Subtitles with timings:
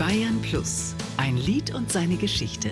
[0.00, 0.94] Bayern Plus.
[1.18, 2.70] Ein Lied und seine Geschichte.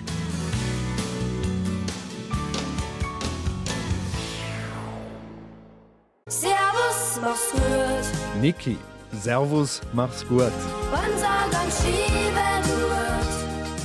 [6.27, 8.41] Servus, mach's gut.
[8.41, 8.79] Niki,
[9.13, 10.53] Servus, mach's gut.
[11.71, 11.98] Schiebe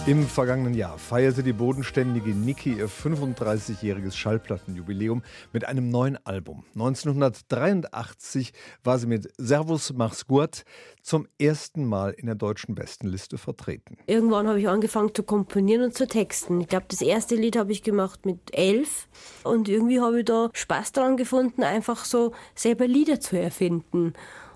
[0.06, 5.24] Im vergangenen Jahr feierte die bodenständige Niki ihr 35-jähriges Schallplattenjubiläum
[5.54, 6.66] mit einem neuen Album.
[6.74, 8.52] 1983
[8.84, 10.66] war sie mit Servus mach's gut
[11.02, 13.98] zum ersten Mal in der deutschen Bestenliste vertreten.
[14.06, 16.60] Irgendwann habe ich angefangen zu komponieren und zu texten.
[16.60, 19.08] Ich glaube, das erste Lied habe ich gemacht mit elf
[19.46, 24.12] und irgendwie habe ich da Spaß daran gefunden, einfach so selber Lieder zu erfinden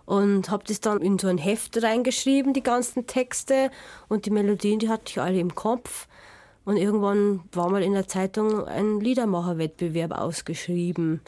[0.07, 3.69] und habe das dann in so ein Heft reingeschrieben, die ganzen Texte
[4.07, 6.07] und die Melodien, die hatte ich alle im Kopf.
[6.63, 11.19] Und irgendwann war mal in der Zeitung ein Liedermacherwettbewerb ausgeschrieben.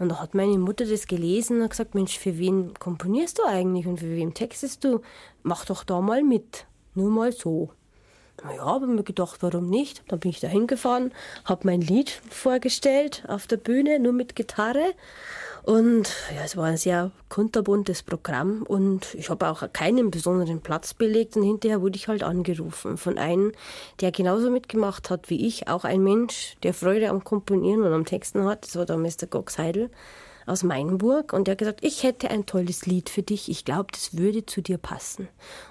[0.00, 3.86] Und da hat meine Mutter das gelesen und gesagt, Mensch, für wen komponierst du eigentlich
[3.86, 5.02] und für wen textest du?
[5.44, 6.66] Mach doch da mal mit.
[6.94, 7.70] Nur mal so.
[8.44, 10.02] Naja, habe mir gedacht, warum nicht?
[10.08, 11.12] Dann bin ich da hingefahren,
[11.44, 14.92] habe mein Lied vorgestellt auf der Bühne, nur mit Gitarre.
[15.62, 20.94] Und ja, es war ein sehr kunterbuntes Programm und ich habe auch keinen besonderen Platz
[20.94, 23.50] belegt und hinterher wurde ich halt angerufen von einem,
[24.00, 28.04] der genauso mitgemacht hat wie ich, auch ein Mensch, der Freude am Komponieren und am
[28.04, 28.64] Texten hat.
[28.64, 29.26] Das war der Mr.
[29.28, 29.90] Gox Heidel
[30.46, 33.88] aus Mainburg und der hat gesagt, ich hätte ein tolles Lied für dich, ich glaube,
[33.90, 35.26] das würde zu dir passen.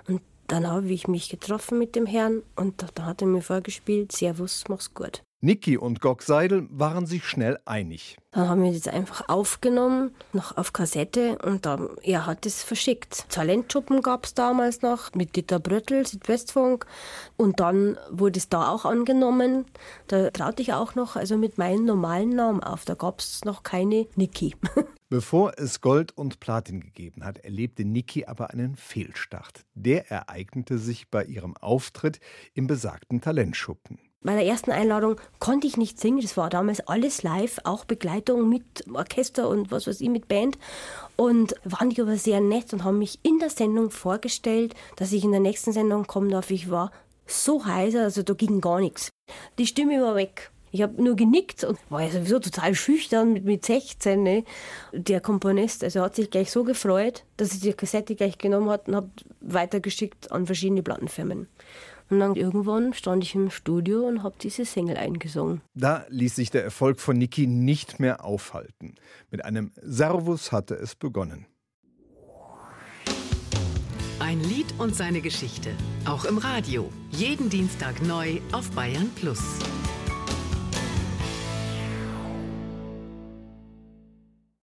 [0.09, 4.11] Und dann habe ich mich getroffen mit dem Herrn und da hat er mir vorgespielt,
[4.11, 5.21] Servus, mach's gut.
[5.41, 8.17] Niki und Gok Seidel waren sich schnell einig.
[8.31, 13.29] Dann haben wir das einfach aufgenommen, noch auf Kassette und dann, er hat es verschickt.
[13.29, 16.85] Talentschuppen gab es damals noch mit Dieter Bröttl, Südwestfunk.
[17.37, 19.65] Und dann wurde es da auch angenommen.
[20.07, 22.85] Da traute ich auch noch, also mit meinem normalen Namen auf.
[22.85, 24.55] Da gab es noch keine Niki.
[25.09, 29.65] Bevor es Gold und Platin gegeben hat, erlebte Niki aber einen Fehlstart.
[29.75, 32.19] Der ereignete sich bei ihrem Auftritt
[32.53, 36.21] im besagten Talentschuppen bei der ersten Einladung konnte ich nicht singen.
[36.21, 40.57] Das war damals alles live, auch Begleitung mit Orchester und was weiß ich, mit Band.
[41.15, 45.23] Und waren die aber sehr nett und haben mich in der Sendung vorgestellt, dass ich
[45.23, 46.49] in der nächsten Sendung kommen darf.
[46.49, 46.91] Ich war
[47.27, 49.09] so heiser, also da ging gar nichts.
[49.57, 50.51] Die Stimme war weg.
[50.71, 54.21] Ich habe nur genickt und war ja sowieso total schüchtern mit, mit 16.
[54.21, 54.43] Ne?
[54.91, 58.89] Der Komponist, also hat sich gleich so gefreut, dass er die Kassette gleich genommen hat
[58.89, 59.09] und hat
[59.39, 61.47] weitergeschickt an verschiedene Plattenfirmen.
[62.09, 65.61] Und dann irgendwann stand ich im Studio und habe diese Single eingesungen.
[65.73, 68.95] Da ließ sich der Erfolg von Niki nicht mehr aufhalten.
[69.31, 71.47] Mit einem Servus hatte es begonnen.
[74.19, 75.71] Ein Lied und seine Geschichte.
[76.05, 76.89] Auch im Radio.
[77.11, 79.59] Jeden Dienstag neu auf Bayern Plus.